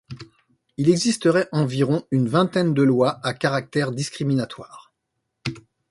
[0.77, 4.91] Il existerait environ une vingtaine de lois à caractère discriminatoire.